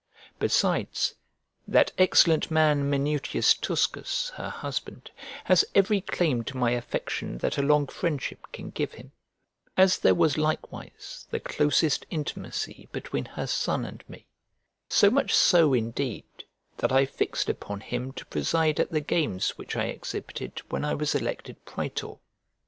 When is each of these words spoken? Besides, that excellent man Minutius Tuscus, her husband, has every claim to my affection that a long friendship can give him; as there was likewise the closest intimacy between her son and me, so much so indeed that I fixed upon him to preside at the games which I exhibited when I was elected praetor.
Besides, 0.39 1.13
that 1.67 1.91
excellent 1.95 2.49
man 2.49 2.89
Minutius 2.89 3.53
Tuscus, 3.53 4.31
her 4.35 4.49
husband, 4.49 5.11
has 5.43 5.63
every 5.75 6.01
claim 6.01 6.43
to 6.45 6.57
my 6.57 6.71
affection 6.71 7.37
that 7.37 7.59
a 7.59 7.61
long 7.61 7.85
friendship 7.85 8.47
can 8.51 8.71
give 8.71 8.93
him; 8.93 9.11
as 9.77 9.99
there 9.99 10.15
was 10.15 10.39
likewise 10.39 11.27
the 11.29 11.39
closest 11.39 12.07
intimacy 12.09 12.89
between 12.91 13.25
her 13.25 13.45
son 13.45 13.85
and 13.85 14.03
me, 14.09 14.25
so 14.89 15.11
much 15.11 15.35
so 15.35 15.71
indeed 15.71 16.25
that 16.77 16.91
I 16.91 17.05
fixed 17.05 17.47
upon 17.47 17.81
him 17.81 18.11
to 18.13 18.25
preside 18.25 18.79
at 18.79 18.89
the 18.89 19.01
games 19.01 19.51
which 19.51 19.75
I 19.75 19.83
exhibited 19.85 20.63
when 20.71 20.83
I 20.83 20.95
was 20.95 21.13
elected 21.13 21.63
praetor. 21.63 22.15